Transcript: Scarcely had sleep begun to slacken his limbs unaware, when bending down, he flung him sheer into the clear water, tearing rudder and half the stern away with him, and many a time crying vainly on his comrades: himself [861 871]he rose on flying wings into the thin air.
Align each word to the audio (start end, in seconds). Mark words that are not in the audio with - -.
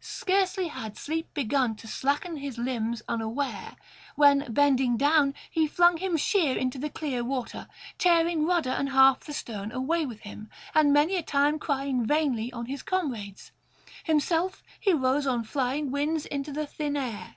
Scarcely 0.00 0.66
had 0.66 0.96
sleep 0.96 1.32
begun 1.34 1.76
to 1.76 1.86
slacken 1.86 2.38
his 2.38 2.58
limbs 2.58 3.00
unaware, 3.08 3.76
when 4.16 4.52
bending 4.52 4.96
down, 4.96 5.34
he 5.48 5.68
flung 5.68 5.98
him 5.98 6.16
sheer 6.16 6.58
into 6.58 6.78
the 6.80 6.90
clear 6.90 7.22
water, 7.22 7.68
tearing 7.96 8.44
rudder 8.44 8.70
and 8.70 8.88
half 8.88 9.20
the 9.20 9.32
stern 9.32 9.70
away 9.70 10.04
with 10.04 10.22
him, 10.22 10.50
and 10.74 10.92
many 10.92 11.14
a 11.14 11.22
time 11.22 11.60
crying 11.60 12.04
vainly 12.04 12.52
on 12.52 12.66
his 12.66 12.82
comrades: 12.82 13.52
himself 14.02 14.64
[861 14.82 14.98
871]he 14.98 15.02
rose 15.14 15.26
on 15.28 15.44
flying 15.44 15.90
wings 15.92 16.26
into 16.26 16.50
the 16.52 16.66
thin 16.66 16.96
air. 16.96 17.36